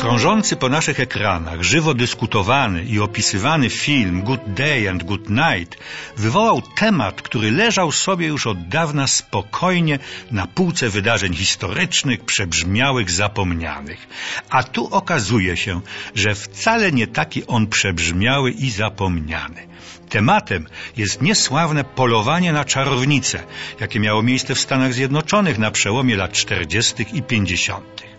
Krążący 0.00 0.56
po 0.56 0.68
naszych 0.68 1.00
ekranach, 1.00 1.62
żywo 1.62 1.94
dyskutowany 1.94 2.84
i 2.84 3.00
opisywany 3.00 3.70
film 3.70 4.22
Good 4.22 4.40
Day 4.46 4.90
and 4.90 5.04
Good 5.04 5.30
Night 5.30 5.78
wywołał 6.16 6.62
temat, 6.76 7.22
który 7.22 7.50
leżał 7.50 7.92
sobie 7.92 8.26
już 8.26 8.46
od 8.46 8.68
dawna 8.68 9.06
spokojnie 9.06 9.98
na 10.30 10.46
półce 10.46 10.88
wydarzeń 10.88 11.34
historycznych, 11.34 12.24
przebrzmiałych, 12.24 13.10
zapomnianych. 13.10 14.08
A 14.50 14.62
tu 14.62 14.94
okazuje 14.94 15.56
się, 15.56 15.80
że 16.14 16.34
wcale 16.34 16.92
nie 16.92 17.06
taki 17.06 17.46
on 17.46 17.66
przebrzmiały 17.66 18.50
i 18.50 18.70
zapomniany. 18.70 19.66
Tematem 20.08 20.66
jest 20.96 21.22
niesławne 21.22 21.84
polowanie 21.84 22.52
na 22.52 22.64
czarownicę, 22.64 23.42
jakie 23.80 24.00
miało 24.00 24.22
miejsce 24.22 24.54
w 24.54 24.60
Stanach 24.60 24.94
Zjednoczonych 24.94 25.58
na 25.58 25.70
przełomie 25.70 26.16
lat 26.16 26.32
40. 26.32 27.06
i 27.12 27.22
50. 27.22 28.10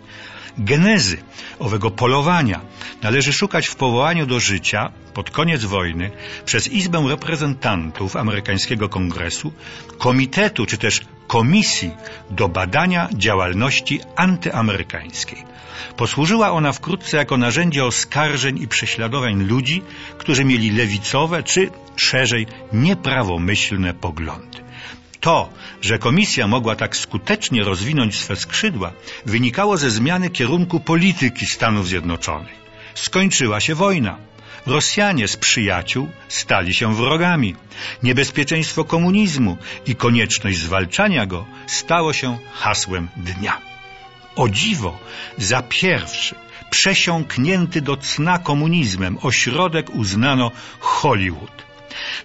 Genezy 0.58 1.16
owego 1.58 1.90
polowania 1.90 2.60
należy 3.02 3.32
szukać 3.32 3.66
w 3.66 3.76
powołaniu 3.76 4.26
do 4.26 4.40
życia 4.40 4.92
pod 5.14 5.30
koniec 5.30 5.64
wojny 5.64 6.10
przez 6.44 6.68
Izbę 6.68 7.04
Reprezentantów 7.08 8.16
amerykańskiego 8.16 8.88
Kongresu 8.88 9.52
komitetu 9.98 10.66
czy 10.66 10.78
też 10.78 11.00
komisji 11.26 11.90
do 12.30 12.48
badania 12.48 13.08
działalności 13.14 14.00
antyamerykańskiej. 14.16 15.44
Posłużyła 15.96 16.50
ona 16.50 16.72
wkrótce 16.72 17.16
jako 17.16 17.36
narzędzie 17.36 17.84
oskarżeń 17.84 18.62
i 18.62 18.68
prześladowań 18.68 19.42
ludzi, 19.42 19.82
którzy 20.18 20.44
mieli 20.44 20.70
lewicowe 20.70 21.42
czy 21.42 21.70
szerzej 21.96 22.46
nieprawomyślne 22.72 23.94
poglądy. 23.94 24.58
To, 25.22 25.48
że 25.80 25.98
komisja 25.98 26.46
mogła 26.46 26.76
tak 26.76 26.96
skutecznie 26.96 27.62
rozwinąć 27.62 28.20
swe 28.20 28.36
skrzydła, 28.36 28.92
wynikało 29.26 29.76
ze 29.76 29.90
zmiany 29.90 30.30
kierunku 30.30 30.80
polityki 30.80 31.46
Stanów 31.46 31.88
Zjednoczonych. 31.88 32.58
Skończyła 32.94 33.60
się 33.60 33.74
wojna. 33.74 34.18
Rosjanie 34.66 35.28
z 35.28 35.36
przyjaciół 35.36 36.08
stali 36.28 36.74
się 36.74 36.94
wrogami. 36.94 37.54
Niebezpieczeństwo 38.02 38.84
komunizmu 38.84 39.58
i 39.86 39.94
konieczność 39.94 40.58
zwalczania 40.58 41.26
go 41.26 41.46
stało 41.66 42.12
się 42.12 42.38
hasłem 42.52 43.08
dnia. 43.16 43.60
O 44.36 44.48
dziwo, 44.48 44.98
za 45.38 45.62
pierwszy, 45.62 46.34
przesiąknięty 46.70 47.80
do 47.82 47.96
cna 47.96 48.38
komunizmem 48.38 49.18
ośrodek 49.22 49.90
uznano 49.94 50.50
Hollywood. 50.80 51.71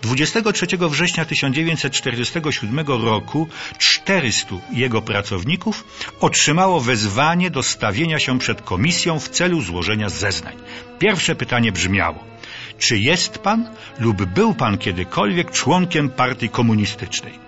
23 0.02 0.68
września 0.90 1.26
1947 1.26 2.80
roku 2.88 3.48
400 3.78 4.56
jego 4.72 5.02
pracowników 5.02 5.84
otrzymało 6.20 6.80
wezwanie 6.80 7.50
do 7.50 7.64
stawienia 7.64 8.20
się 8.20 8.40
przed 8.40 8.62
komisją 8.62 9.20
w 9.20 9.30
celu 9.30 9.62
złożenia 9.62 10.10
zeznań. 10.10 10.56
Pierwsze 11.00 11.36
pytanie 11.36 11.72
brzmiało: 11.72 12.24
czy 12.80 12.98
jest 12.98 13.38
pan 13.38 13.70
lub 14.00 14.26
był 14.26 14.54
pan 14.54 14.78
kiedykolwiek 14.78 15.52
członkiem 15.52 16.10
partii 16.10 16.50
komunistycznej? 16.50 17.40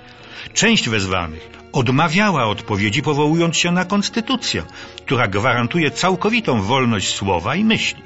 Część 0.53 0.89
wezwanych 0.89 1.49
odmawiała 1.71 2.45
odpowiedzi, 2.45 3.01
powołując 3.01 3.57
się 3.57 3.71
na 3.71 3.85
konstytucję, 3.85 4.63
która 5.05 5.27
gwarantuje 5.27 5.91
całkowitą 5.91 6.61
wolność 6.61 7.13
słowa 7.13 7.55
i 7.55 7.63
myśli. 7.63 8.01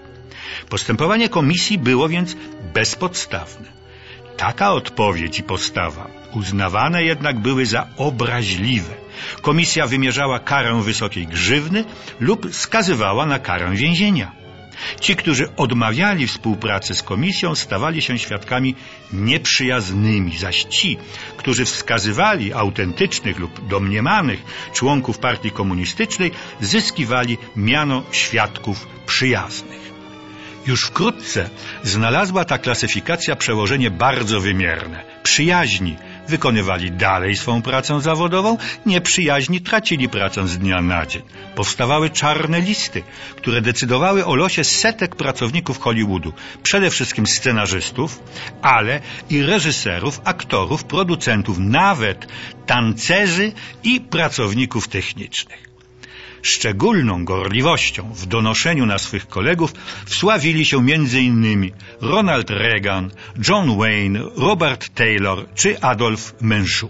Postępowanie 0.69 1.29
komisji 1.29 1.77
było 1.77 2.09
więc 2.09 2.35
bezpodstawne. 2.73 3.82
Taka 4.37 4.71
odpowiedź 4.71 5.39
i 5.39 5.43
postawa 5.43 6.07
uznawane 6.33 7.03
jednak 7.03 7.39
były 7.39 7.65
za 7.65 7.87
obraźliwe. 7.97 8.93
Komisja 9.41 9.87
wymierzała 9.87 10.39
karę 10.39 10.81
wysokiej 10.83 11.27
grzywny 11.27 11.85
lub 12.19 12.55
skazywała 12.55 13.25
na 13.25 13.39
karę 13.39 13.71
więzienia. 13.71 14.31
Ci, 14.99 15.15
którzy 15.15 15.55
odmawiali 15.55 16.27
współpracy 16.27 16.95
z 16.95 17.03
komisją, 17.03 17.55
stawali 17.55 18.01
się 18.01 18.19
świadkami 18.19 18.75
nieprzyjaznymi, 19.13 20.37
zaś 20.37 20.63
ci, 20.63 20.97
którzy 21.37 21.65
wskazywali 21.65 22.53
autentycznych 22.53 23.39
lub 23.39 23.67
domniemanych 23.67 24.43
członków 24.73 25.19
partii 25.19 25.51
komunistycznej, 25.51 26.31
zyskiwali 26.61 27.37
miano 27.55 28.03
świadków 28.11 28.87
przyjaznych. 29.05 29.92
Już 30.67 30.83
wkrótce 30.83 31.49
znalazła 31.83 32.45
ta 32.45 32.57
klasyfikacja 32.57 33.35
przełożenie 33.35 33.91
bardzo 33.91 34.39
wymierne. 34.39 35.03
Przyjaźni 35.23 35.97
wykonywali 36.27 36.91
dalej 36.91 37.35
swą 37.35 37.61
pracę 37.61 38.01
zawodową, 38.01 38.57
nieprzyjaźni 38.85 39.61
tracili 39.61 40.09
pracę 40.09 40.47
z 40.47 40.57
dnia 40.57 40.81
na 40.81 41.05
dzień. 41.05 41.21
Powstawały 41.55 42.09
czarne 42.09 42.61
listy, 42.61 43.03
które 43.35 43.61
decydowały 43.61 44.25
o 44.25 44.35
losie 44.35 44.63
setek 44.63 45.15
pracowników 45.15 45.79
Hollywoodu, 45.79 46.33
przede 46.63 46.89
wszystkim 46.89 47.27
scenarzystów, 47.27 48.23
ale 48.61 48.99
i 49.29 49.41
reżyserów, 49.41 50.21
aktorów, 50.23 50.83
producentów, 50.83 51.57
nawet 51.59 52.27
tancerzy 52.65 53.51
i 53.83 54.01
pracowników 54.01 54.87
technicznych. 54.87 55.72
Szczególną 56.43 57.25
gorliwością 57.25 58.13
w 58.13 58.25
donoszeniu 58.25 58.85
na 58.85 58.97
swych 58.97 59.27
kolegów 59.27 59.73
wsławili 60.05 60.65
się 60.65 60.77
m.in. 60.77 61.71
Ronald 62.01 62.49
Reagan, 62.49 63.11
John 63.47 63.77
Wayne, 63.77 64.19
Robert 64.37 64.89
Taylor 64.89 65.45
czy 65.55 65.81
Adolf 65.81 66.33
Menchu. 66.41 66.89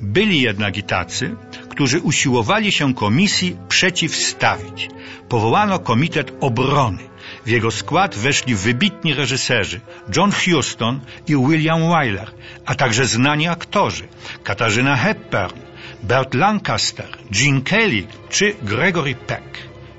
Byli 0.00 0.40
jednak 0.40 0.76
i 0.76 0.82
tacy, 0.82 1.36
którzy 1.68 2.00
usiłowali 2.00 2.72
się 2.72 2.94
komisji 2.94 3.56
przeciwstawić. 3.68 4.88
Powołano 5.28 5.78
Komitet 5.78 6.32
Obrony. 6.40 7.02
W 7.46 7.48
jego 7.48 7.70
skład 7.70 8.16
weszli 8.16 8.54
wybitni 8.54 9.14
reżyserzy 9.14 9.80
John 10.16 10.32
Huston 10.32 11.00
i 11.28 11.36
William 11.36 11.80
Wyler, 11.80 12.30
a 12.64 12.74
także 12.74 13.06
znani 13.06 13.48
aktorzy 13.48 14.08
Katarzyna 14.44 14.96
Hepburn, 14.96 15.65
Bert 16.02 16.34
Lancaster, 16.34 17.08
Gene 17.30 17.60
Kelly 17.60 18.06
czy 18.28 18.54
Gregory 18.62 19.14
Peck. 19.14 19.58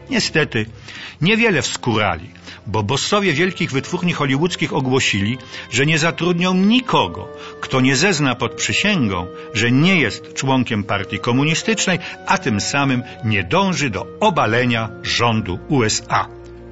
Niestety, 0.09 0.65
niewiele 1.21 1.61
wskórali, 1.61 2.29
bo 2.67 2.83
bossowie 2.83 3.33
wielkich 3.33 3.71
wytwórni 3.71 4.13
hollywoodzkich 4.13 4.73
ogłosili, 4.73 5.37
że 5.71 5.85
nie 5.85 5.99
zatrudnią 5.99 6.53
nikogo, 6.53 7.27
kto 7.61 7.81
nie 7.81 7.95
zezna 7.95 8.35
pod 8.35 8.53
przysięgą, 8.53 9.27
że 9.53 9.71
nie 9.71 9.99
jest 9.99 10.33
członkiem 10.33 10.83
partii 10.83 11.19
komunistycznej, 11.19 11.99
a 12.27 12.37
tym 12.37 12.61
samym 12.61 13.03
nie 13.23 13.43
dąży 13.43 13.89
do 13.89 14.07
obalenia 14.19 14.89
rządu 15.03 15.59
USA. 15.67 16.27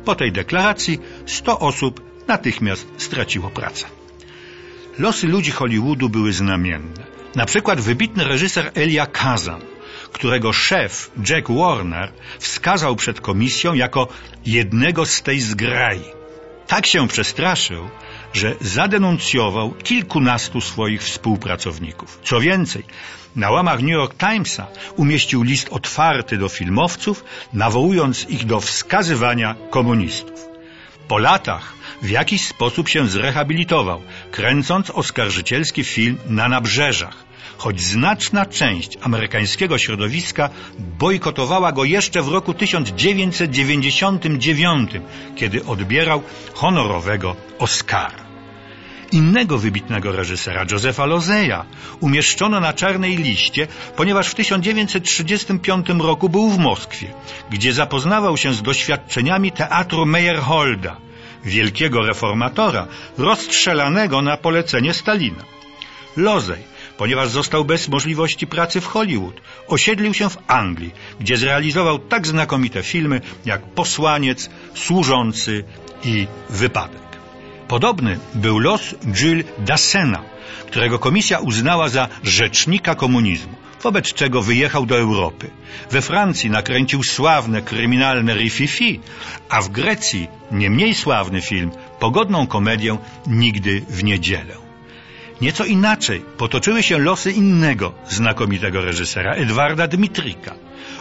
Po 0.06 0.16
tej 0.16 0.32
deklaracji 0.32 1.00
100 1.26 1.60
osób 1.60 2.02
natychmiast 2.28 2.88
straciło 2.98 3.50
pracę. 3.50 3.86
Losy 5.00 5.28
ludzi 5.28 5.52
Hollywoodu 5.52 6.10
były 6.10 6.34
znamienne. 6.34 7.15
Na 7.36 7.46
przykład 7.46 7.82
wybitny 7.82 8.24
reżyser 8.24 8.72
Elia 8.76 9.06
Kazan, 9.06 9.62
którego 10.12 10.54
szef 10.54 11.12
Jack 11.30 11.52
Warner 11.52 12.12
wskazał 12.40 12.96
przed 12.96 13.22
komisją 13.22 13.74
jako 13.74 14.08
jednego 14.46 15.06
z 15.06 15.22
tej 15.22 15.40
zgrai. 15.40 16.02
Tak 16.68 16.86
się 16.86 17.08
przestraszył, 17.08 17.90
że 18.34 18.56
zadenuncjował 18.62 19.72
kilkunastu 19.72 20.62
swoich 20.62 21.02
współpracowników. 21.04 22.20
Co 22.24 22.40
więcej, 22.40 22.84
na 23.36 23.52
łamach 23.52 23.82
New 23.82 23.92
York 23.92 24.16
Timesa 24.18 24.68
umieścił 24.96 25.44
list 25.44 25.68
otwarty 25.72 26.38
do 26.38 26.50
filmowców, 26.50 27.24
nawołując 27.54 28.30
ich 28.30 28.46
do 28.46 28.60
wskazywania 28.60 29.56
komunistów. 29.70 30.55
Po 31.08 31.18
latach 31.18 31.74
w 32.02 32.10
jakiś 32.10 32.48
sposób 32.48 32.90
się 32.90 33.08
zrehabilitował, 33.08 34.02
kręcąc 34.32 34.90
oskarżycielski 34.90 35.84
film 35.84 36.18
na 36.28 36.48
nabrzeżach, 36.48 37.26
choć 37.58 37.82
znaczna 37.82 38.46
część 38.46 38.98
amerykańskiego 39.02 39.78
środowiska 39.78 40.50
bojkotowała 40.80 41.72
go 41.72 41.84
jeszcze 41.84 42.22
w 42.22 42.28
roku 42.28 42.54
1999, 42.54 44.92
kiedy 45.36 45.66
odbierał 45.66 46.24
honorowego 46.54 47.36
Oscara. 47.60 48.25
Innego 49.16 49.58
wybitnego 49.58 50.12
reżysera, 50.12 50.66
Josefa 50.72 51.06
Lozeja, 51.06 51.66
umieszczono 52.00 52.60
na 52.60 52.74
czarnej 52.74 53.18
liście, 53.18 53.68
ponieważ 53.96 54.28
w 54.28 54.36
1935 54.36 55.88
roku 56.00 56.30
był 56.30 56.50
w 56.50 56.58
Moskwie, 56.58 57.08
gdzie 57.50 57.74
zapoznawał 57.74 58.38
się 58.38 58.54
z 58.54 58.62
doświadczeniami 58.62 59.52
teatru 59.52 60.06
Meyerholda, 60.06 60.98
wielkiego 61.44 62.02
reformatora, 62.02 62.88
rozstrzelanego 63.18 64.22
na 64.22 64.38
polecenie 64.38 64.94
Stalina. 64.94 65.44
Lozej 66.18 66.76
ponieważ 66.98 67.30
został 67.30 67.66
bez 67.66 67.88
możliwości 67.88 68.48
pracy 68.48 68.82
w 68.82 68.86
Hollywood. 68.86 69.42
Osiedlił 69.68 70.14
się 70.14 70.30
w 70.30 70.38
Anglii, 70.48 70.92
gdzie 71.20 71.38
zrealizował 71.38 72.00
tak 72.00 72.28
znakomite 72.28 72.84
filmy 72.84 73.22
jak 73.46 73.62
Posłaniec, 73.62 74.50
Służący 74.74 75.64
i 76.04 76.28
Wypadek. 76.50 77.15
Podobny 77.68 78.20
był 78.36 78.60
los 78.60 78.96
Jules 79.22 79.46
Dassena, 79.60 80.22
którego 80.68 81.00
komisja 81.00 81.40
uznała 81.40 81.90
za 81.90 82.08
rzecznika 82.24 82.96
komunizmu. 82.96 83.56
wobec 83.86 84.14
czego 84.14 84.42
wyjechał 84.42 84.86
do 84.86 84.98
Europy. 84.98 85.50
We 85.92 86.02
Francji 86.02 86.50
nakręcił 86.50 87.04
sławne 87.04 87.62
kryminalne 87.62 88.34
Rififi, 88.34 89.00
a 89.50 89.62
w 89.62 89.70
Grecji 89.70 90.28
nie 90.52 90.70
mniej 90.70 90.94
sławny 90.96 91.42
film, 91.42 91.72
pogodną 92.00 92.48
komedię 92.48 92.98
Nigdy 93.28 93.82
w 93.90 94.04
niedzielę. 94.04 94.65
Nieco 95.42 95.66
inaczej 95.66 96.22
potoczyły 96.38 96.84
się 96.84 96.98
losy 96.98 97.32
innego 97.32 97.94
znakomitego 98.10 98.82
reżysera, 98.82 99.34
Edwarda 99.34 99.88
Dmitrika. 99.88 100.56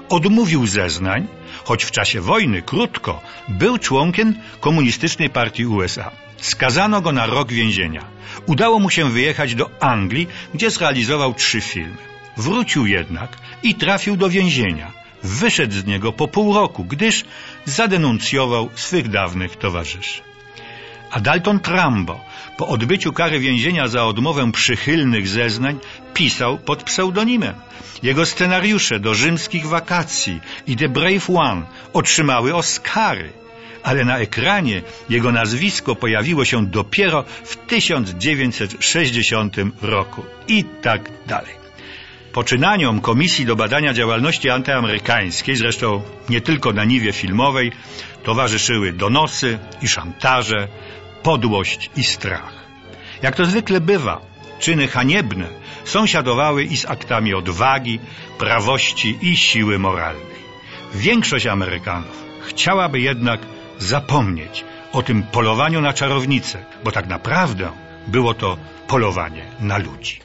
Odmówił 0.08 0.66
zeznań, 0.66 1.26
choć 1.64 1.84
w 1.84 1.90
czasie 1.90 2.20
wojny 2.20 2.62
krótko 2.62 3.20
był 3.48 3.78
członkiem 3.78 4.34
komunistycznej 4.60 5.30
partii 5.30 5.66
USA. 5.66 6.10
Skazano 6.36 7.00
go 7.00 7.12
na 7.12 7.26
rok 7.26 7.52
więzienia. 7.52 8.04
Udało 8.46 8.78
mu 8.78 8.90
się 8.90 9.10
wyjechać 9.10 9.54
do 9.54 9.70
Anglii, 9.80 10.28
gdzie 10.54 10.70
zrealizował 10.70 11.34
trzy 11.34 11.60
filmy. 11.60 11.96
Wrócił 12.36 12.86
jednak 12.86 13.38
i 13.62 13.74
trafił 13.74 14.16
do 14.16 14.28
więzienia. 14.28 14.92
Wyszedł 15.22 15.74
z 15.74 15.86
niego 15.86 16.12
po 16.12 16.28
pół 16.28 16.54
roku, 16.54 16.84
gdyż 16.84 17.24
zadenuncjował 17.64 18.70
swych 18.74 19.08
dawnych 19.08 19.56
towarzyszy. 19.56 20.33
A 21.14 21.20
Dalton 21.20 21.60
Trambo 21.60 22.20
po 22.56 22.68
odbyciu 22.68 23.12
kary 23.12 23.40
więzienia 23.40 23.88
za 23.88 24.04
odmowę 24.04 24.52
przychylnych 24.52 25.28
zeznań 25.28 25.78
pisał 26.14 26.58
pod 26.58 26.82
pseudonimem. 26.82 27.54
Jego 28.02 28.26
scenariusze 28.26 29.00
do 29.00 29.14
rzymskich 29.14 29.66
wakacji 29.66 30.40
i 30.66 30.76
The 30.76 30.88
Brave 30.88 31.30
One 31.30 31.62
otrzymały 31.92 32.54
Oscary, 32.54 33.32
ale 33.82 34.04
na 34.04 34.18
ekranie 34.18 34.82
jego 35.08 35.32
nazwisko 35.32 35.94
pojawiło 35.94 36.44
się 36.44 36.66
dopiero 36.66 37.24
w 37.44 37.56
1960 37.56 39.56
roku 39.82 40.24
i 40.48 40.64
tak 40.82 41.10
dalej. 41.26 41.54
Poczynaniom 42.32 43.00
Komisji 43.00 43.46
do 43.46 43.56
Badania 43.56 43.94
Działalności 43.94 44.50
Antyamerykańskiej, 44.50 45.56
zresztą 45.56 46.02
nie 46.28 46.40
tylko 46.40 46.72
na 46.72 46.84
niwie 46.84 47.12
filmowej, 47.12 47.72
towarzyszyły 48.22 48.92
donosy 48.92 49.58
i 49.82 49.88
szantaże, 49.88 50.68
podłość 51.24 51.90
i 51.96 52.04
strach. 52.04 52.52
Jak 53.22 53.36
to 53.36 53.44
zwykle 53.44 53.80
bywa, 53.80 54.20
czyny 54.58 54.88
haniebne 54.88 55.48
sąsiadowały 55.84 56.64
i 56.64 56.76
z 56.76 56.84
aktami 56.86 57.34
odwagi, 57.34 58.00
prawości 58.38 59.18
i 59.20 59.36
siły 59.36 59.78
moralnej. 59.78 60.44
Większość 60.94 61.46
Amerykanów 61.46 62.24
chciałaby 62.48 63.00
jednak 63.00 63.40
zapomnieć 63.78 64.64
o 64.92 65.02
tym 65.02 65.22
polowaniu 65.22 65.80
na 65.80 65.92
czarownicę, 65.92 66.64
bo 66.84 66.92
tak 66.92 67.06
naprawdę 67.06 67.70
było 68.06 68.34
to 68.34 68.56
polowanie 68.88 69.44
na 69.60 69.78
ludzi. 69.78 70.20